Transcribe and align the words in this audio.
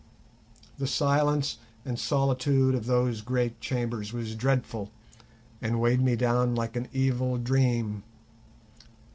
The 0.79 0.87
silence 0.87 1.59
and 1.85 1.99
solitude 1.99 2.73
of 2.73 2.87
those 2.87 3.21
great 3.21 3.61
chambers 3.61 4.11
was 4.11 4.33
dreadful, 4.33 4.89
and 5.61 5.79
weighed 5.79 6.01
me 6.01 6.15
down 6.15 6.55
like 6.55 6.75
an 6.75 6.87
evil 6.91 7.37
dream. 7.37 8.01